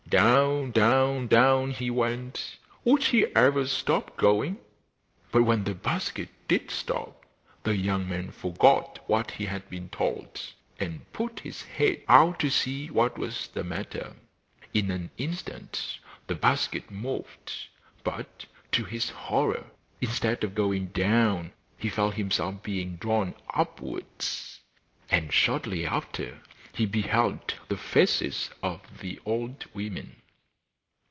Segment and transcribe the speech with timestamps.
[0.09, 4.57] Down, down, down he went; would he ever stop going?
[5.31, 7.25] But when the basket did stop,
[7.63, 12.49] the young man forgot what he had been told, and put his head out to
[12.49, 14.17] see what was the matter.
[14.73, 17.53] In an instant the basket moved,
[18.03, 19.67] but, to his horror,
[20.01, 24.59] instead of going down, he felt himself being drawn upwards,
[25.09, 26.41] and shortly after
[26.73, 30.15] he beheld the faces of the old women.